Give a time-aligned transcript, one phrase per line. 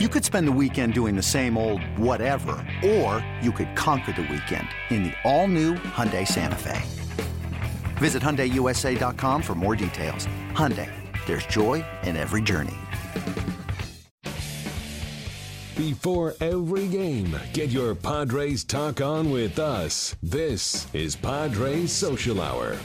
[0.00, 4.22] You could spend the weekend doing the same old whatever, or you could conquer the
[4.22, 6.82] weekend in the all-new Hyundai Santa Fe.
[7.98, 10.26] Visit HyundaiUSA.com for more details.
[10.50, 10.90] Hyundai,
[11.26, 12.74] there's joy in every journey.
[15.76, 20.16] Before every game, get your Padres talk on with us.
[20.20, 22.78] This is Padres Social Hour.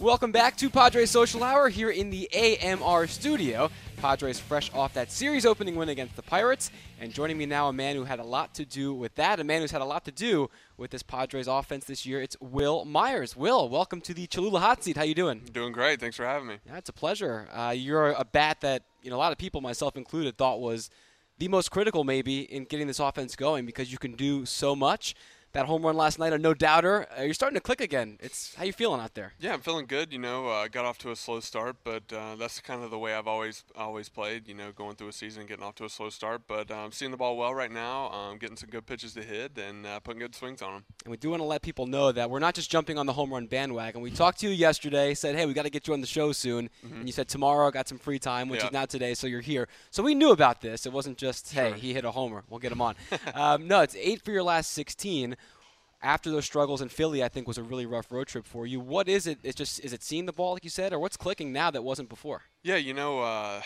[0.00, 3.70] Welcome back to Padres Social Hour here in the AMR studio.
[3.98, 6.70] Padres fresh off that series opening win against the Pirates.
[6.98, 9.44] And joining me now, a man who had a lot to do with that, a
[9.44, 10.48] man who's had a lot to do
[10.78, 12.22] with this Padres offense this year.
[12.22, 13.36] It's Wil Myers.
[13.36, 14.96] Will, welcome to the Cholula Hot Seat.
[14.96, 15.42] How you doing?
[15.52, 16.00] Doing great.
[16.00, 16.56] Thanks for having me.
[16.66, 17.46] Yeah, it's a pleasure.
[17.52, 20.88] Uh, you're a bat that you know a lot of people, myself included, thought was
[21.36, 25.14] the most critical maybe in getting this offense going because you can do so much
[25.52, 27.06] that home run last night, a no doubter.
[27.18, 28.18] Uh, you're starting to click again.
[28.20, 29.32] It's how you feeling out there?
[29.40, 30.12] Yeah, I'm feeling good.
[30.12, 32.98] You know, uh, got off to a slow start, but uh, that's kind of the
[32.98, 34.46] way I've always always played.
[34.46, 36.92] You know, going through a season, getting off to a slow start, but I'm um,
[36.92, 38.08] seeing the ball well right now.
[38.08, 40.84] I'm um, getting some good pitches to hit and uh, putting good swings on them.
[41.04, 43.12] And we do want to let people know that we're not just jumping on the
[43.12, 44.00] home run bandwagon.
[44.00, 46.32] We talked to you yesterday, said, hey, we got to get you on the show
[46.32, 46.96] soon, mm-hmm.
[46.96, 48.66] and you said tomorrow I got some free time, which yeah.
[48.66, 49.68] is now today, so you're here.
[49.90, 50.86] So we knew about this.
[50.86, 51.76] It wasn't just, hey, sure.
[51.76, 52.94] he hit a homer, we'll get him on.
[53.34, 55.36] um, no, it's eight for your last 16
[56.02, 58.80] after those struggles in Philly, I think was a really rough road trip for you.
[58.80, 59.38] What is it?
[59.42, 61.82] It's just is it seeing the ball like you said, or what's clicking now that
[61.82, 62.42] wasn't before?
[62.62, 63.62] Yeah, you know, uh,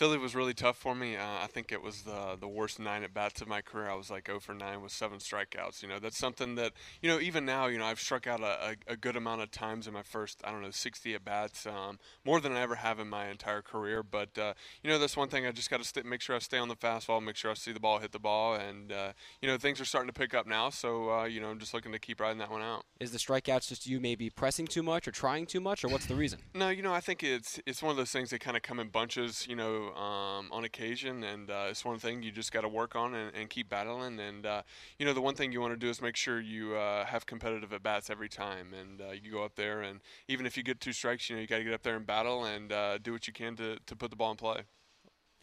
[0.00, 1.14] Philly was really tough for me.
[1.14, 3.90] Uh, I think it was the the worst nine at bats of my career.
[3.90, 5.82] I was like 0 for 9 with seven strikeouts.
[5.82, 7.66] You know, that's something that you know even now.
[7.66, 10.40] You know, I've struck out a, a, a good amount of times in my first
[10.42, 13.60] I don't know 60 at bats, um, more than I ever have in my entire
[13.60, 14.02] career.
[14.02, 16.38] But uh, you know, that's one thing I just got to st- make sure I
[16.38, 19.12] stay on the fastball, make sure I see the ball hit the ball, and uh,
[19.42, 20.70] you know things are starting to pick up now.
[20.70, 22.86] So uh, you know, I'm just looking to keep riding that one out.
[23.00, 26.06] Is the strikeouts just you maybe pressing too much or trying too much, or what's
[26.06, 26.38] the reason?
[26.54, 28.80] no, you know, I think it's it's one of those things that kind of come
[28.80, 29.46] in bunches.
[29.46, 32.96] You know, um, on occasion, and uh, it's one thing you just got to work
[32.96, 34.18] on and, and, keep battling.
[34.20, 34.62] And uh,
[34.98, 37.26] you know, the one thing you want to do is make sure you uh, have
[37.26, 40.62] competitive at bats every time, and uh, you go up there, and even if you
[40.62, 42.98] get two strikes, you know, you got to get up there and battle and uh,
[42.98, 44.62] do what you can to to put the ball in play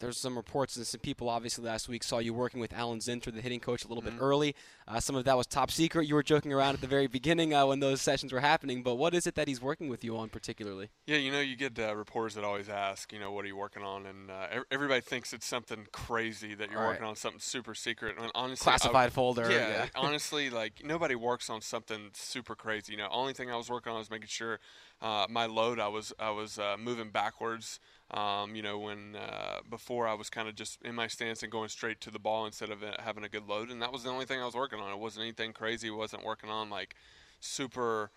[0.00, 3.34] there's some reports and some people obviously last week saw you working with Alan Zinter,
[3.34, 4.16] the hitting coach, a little mm-hmm.
[4.16, 4.54] bit early.
[4.86, 6.06] Uh, some of that was top secret.
[6.06, 8.82] You were joking around at the very beginning uh, when those sessions were happening.
[8.82, 10.90] But what is it that he's working with you on particularly?
[11.06, 13.56] Yeah, you know, you get uh, reporters that always ask, you know, what are you
[13.56, 17.74] working on, and uh, everybody thinks it's something crazy that you're working on, something super
[17.74, 18.16] secret.
[18.18, 19.50] And honestly, classified folder.
[19.50, 19.86] Yeah, yeah.
[19.96, 22.92] honestly, like nobody works on something super crazy.
[22.92, 24.60] You know, only thing I was working on was making sure
[25.00, 27.80] uh, my load I was I was uh, moving backwards.
[28.10, 31.52] Um, you know, when uh, before I was kind of just in my stance and
[31.52, 34.02] going straight to the ball instead of uh, having a good load, and that was
[34.02, 34.90] the only thing I was working on.
[34.90, 35.88] It wasn't anything crazy.
[35.88, 36.96] It wasn't working on like
[37.40, 38.10] super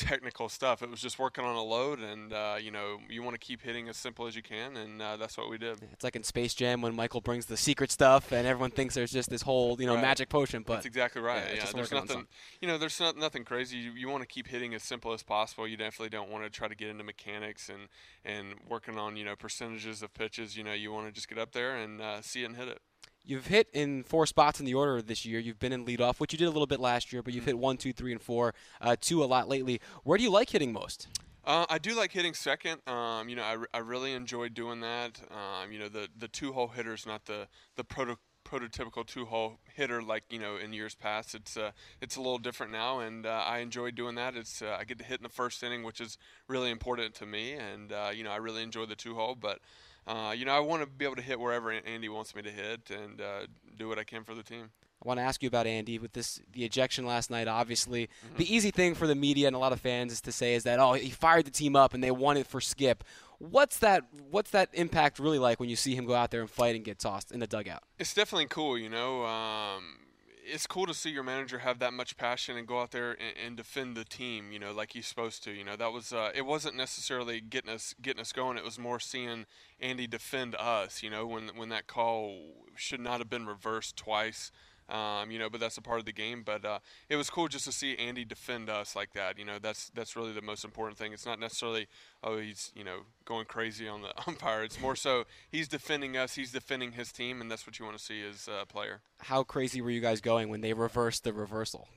[0.00, 0.82] technical stuff.
[0.82, 3.62] It was just working on a load, and uh, you know, you want to keep
[3.62, 5.78] hitting as simple as you can, and uh, that's what we did.
[5.92, 9.12] It's like in Space Jam when Michael brings the secret stuff, and everyone thinks there's
[9.12, 10.02] just this whole you know right.
[10.02, 10.62] magic potion.
[10.66, 11.44] But that's exactly right.
[11.48, 12.26] Yeah, yeah there's nothing.
[12.60, 13.76] You know, there's not, nothing crazy.
[13.76, 15.68] You, you want to keep hitting as simple as possible.
[15.68, 17.88] You definitely don't want to try to get into mechanics and
[18.24, 20.56] and working on you know percentages of pitches.
[20.56, 22.68] You know, you want to just get up there and uh, see it and hit
[22.68, 22.80] it.
[23.24, 25.38] You've hit in four spots in the order this year.
[25.38, 27.50] You've been in leadoff, which you did a little bit last year, but you've mm-hmm.
[27.50, 29.80] hit one, two, three, and four, uh, two a lot lately.
[30.04, 31.06] Where do you like hitting most?
[31.44, 32.80] Uh, I do like hitting second.
[32.86, 35.20] Um, you know, I, I really enjoy doing that.
[35.30, 39.26] Um, you know, the, the two hole hitter is not the the proto- prototypical two
[39.26, 41.34] hole hitter like you know in years past.
[41.34, 41.70] It's uh,
[42.00, 44.36] it's a little different now, and uh, I enjoy doing that.
[44.36, 47.26] It's uh, I get to hit in the first inning, which is really important to
[47.26, 49.60] me, and uh, you know I really enjoy the two hole, but
[50.06, 52.50] uh, you know, I want to be able to hit wherever Andy wants me to
[52.50, 53.46] hit and uh,
[53.76, 54.70] do what I can for the team.
[55.02, 57.48] I want to ask you about Andy with this the ejection last night.
[57.48, 58.36] Obviously, mm-hmm.
[58.36, 60.64] the easy thing for the media and a lot of fans is to say is
[60.64, 63.02] that oh he fired the team up and they won it for Skip.
[63.38, 64.04] What's that?
[64.30, 66.84] What's that impact really like when you see him go out there and fight and
[66.84, 67.82] get tossed in the dugout?
[67.98, 68.76] It's definitely cool.
[68.76, 69.96] You know, um,
[70.44, 73.34] it's cool to see your manager have that much passion and go out there and,
[73.46, 75.50] and, defend the team, you know, like he's supposed to.
[75.50, 78.56] You know, that was uh, it wasn't necessarily getting us getting us going.
[78.56, 79.46] It was more seeing
[79.80, 81.02] Andy defend us.
[81.02, 84.50] You know, when when that call should not have been reversed twice.
[84.90, 86.42] Um, you know, but that's a part of the game.
[86.44, 86.78] But uh,
[87.08, 89.38] it was cool just to see Andy defend us like that.
[89.38, 91.12] You know, that's that's really the most important thing.
[91.12, 91.86] It's not necessarily
[92.22, 94.62] oh he's you know going crazy on the umpire.
[94.62, 97.96] It's more so he's defending us, he's defending his team, and that's what you want
[97.96, 99.00] to see as a player.
[99.18, 101.88] How crazy were you guys going when they reversed the reversal?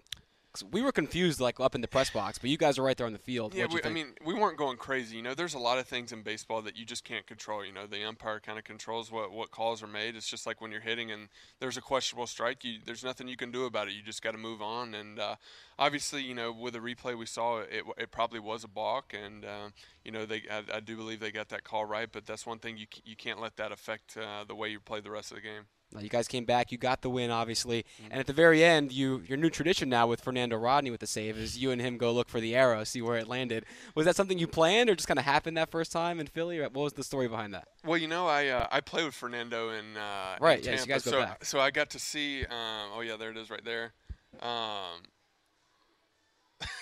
[0.72, 3.08] We were confused, like up in the press box, but you guys are right there
[3.08, 3.56] on the field.
[3.56, 5.18] Yeah, we, I mean, we weren't going crazy.
[5.18, 7.66] You know, there's a lot of things in baseball that you just can't control.
[7.66, 10.16] You know, the umpire kind of controls what what calls are made.
[10.16, 11.30] It's just like when you're hitting and
[11.60, 12.64] there's a questionable strike.
[12.64, 13.94] You, there's nothing you can do about it.
[13.94, 14.94] You just got to move on.
[14.94, 15.36] And uh,
[15.80, 19.44] obviously, you know, with the replay we saw, it, it probably was a balk, and
[19.46, 19.70] uh,
[20.06, 22.10] you know, they I, I, do believe they got that call right.
[22.12, 25.00] But that's one thing you you can't let that affect uh, the way you play
[25.00, 25.64] the rest of the game.
[26.00, 26.72] You guys came back.
[26.72, 28.12] You got the win, obviously, mm-hmm.
[28.12, 31.08] and at the very end, you your new tradition now with Fernando Rodney with the
[31.08, 33.66] save is you and him go look for the arrow, see where it landed.
[33.96, 36.60] Was that something you planned, or just kind of happened that first time in Philly?
[36.62, 37.68] What was the story behind that?
[37.86, 40.60] Well, you know, I uh, I play with Fernando in uh, right.
[40.60, 41.46] In Tampa, yes, you guys go so, back.
[41.46, 42.46] So I got to see.
[42.46, 43.94] Um, oh yeah, there it is, right there.
[44.42, 45.04] Um,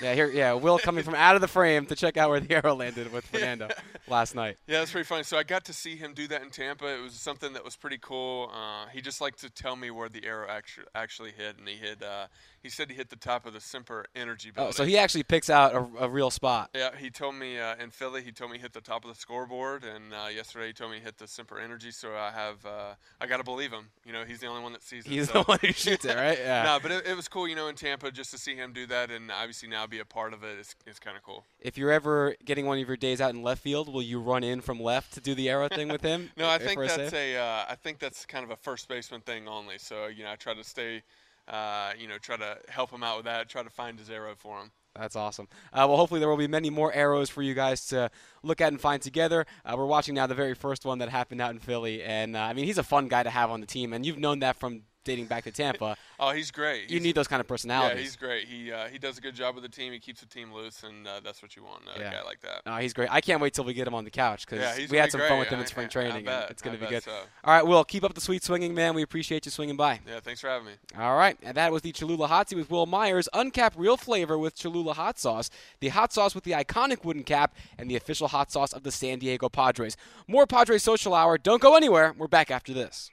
[0.01, 2.53] yeah, here, yeah, Wil coming from out of the frame to check out where the
[2.53, 3.69] arrow landed with Fernando
[4.07, 4.57] last night.
[4.67, 5.23] Yeah, that's pretty funny.
[5.23, 6.87] So I got to see him do that in Tampa.
[6.87, 8.51] It was something that was pretty cool.
[8.53, 11.75] Uh, he just liked to tell me where the arrow actually actually hit, and he
[11.75, 12.01] hit.
[12.01, 12.27] Uh,
[12.61, 14.69] he said he hit the top of the Sempra Energy building.
[14.69, 16.69] Oh, so he actually picks out a, a real spot.
[16.75, 18.21] Yeah, he told me uh, in Philly.
[18.21, 20.91] He told me he hit the top of the scoreboard, and uh, yesterday he told
[20.91, 21.91] me he hit the Sempra Energy.
[21.91, 23.89] So I have, uh, I got to believe him.
[24.05, 25.09] You know, he's the only one that sees it.
[25.09, 25.39] He's so.
[25.39, 26.31] the one who shoots it, right?
[26.41, 26.63] Yeah.
[26.63, 28.87] no, but it, it, was cool, you know, in Tampa just to see him do
[28.87, 31.45] that, and obviously now be a part of it is, is kind of cool.
[31.59, 34.43] If you're ever getting one of your days out in left field, will you run
[34.43, 36.29] in from left to do the arrow thing with him?
[36.37, 39.47] no, I think that's a, uh, I think that's kind of a first baseman thing
[39.47, 39.79] only.
[39.79, 41.01] So you know, I try to stay
[41.47, 44.35] uh, you know, try to help him out with that, try to find his arrow
[44.37, 44.71] for him.
[44.95, 45.47] That's awesome.
[45.71, 48.09] Uh, well, hopefully there will be many more arrows for you guys to
[48.43, 49.45] look at and find together.
[49.63, 52.39] Uh, we're watching now the very first one that happened out in Philly, and uh,
[52.39, 54.57] I mean he's a fun guy to have on the team, and you've known that
[54.57, 55.95] from dating back to Tampa.
[56.19, 56.89] oh, he's great.
[56.89, 57.97] You need those kind of personalities.
[57.97, 58.47] Yeah, he's great.
[58.47, 59.93] He uh, he does a good job with the team.
[59.93, 61.83] He keeps the team loose, and uh, that's what you want.
[61.87, 62.09] Uh, yeah.
[62.09, 62.65] A guy like that.
[62.65, 63.09] No, he's great.
[63.11, 65.19] I can't wait till we get him on the couch because yeah, we had some
[65.19, 65.29] great.
[65.29, 66.27] fun with him I, in spring I, training.
[66.27, 67.03] I it's going to be good.
[67.03, 67.11] So.
[67.43, 68.93] All right, Wil, keep up the sweet swinging, man.
[68.93, 69.99] We appreciate you swinging by.
[70.07, 70.73] Yeah, thanks for having me.
[70.97, 73.27] All right, and that was the Cholula Hot Seat with Wil Myers.
[73.33, 75.49] Uncapped real flavor with Cholula hot sauce.
[75.79, 78.91] The hot sauce with the iconic wooden cap and the official hot sauce of the
[78.91, 79.97] San Diego Padres.
[80.27, 81.37] More Padres Social Hour.
[81.37, 82.13] Don't go anywhere.
[82.17, 83.11] We're back after this.